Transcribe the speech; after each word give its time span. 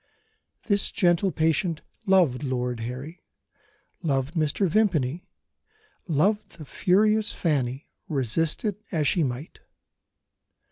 This 0.65 0.89
gentle 0.91 1.31
patient 1.31 1.81
loved 2.07 2.41
Lord 2.41 2.79
Harry, 2.79 3.21
loved 4.01 4.33
Mr. 4.33 4.67
Vimpany, 4.67 5.27
loved 6.07 6.53
the 6.57 6.65
furious 6.65 7.33
Fanny, 7.33 7.91
resist 8.09 8.65
it 8.65 8.81
as 8.91 9.07
she 9.07 9.21
might. 9.23 9.59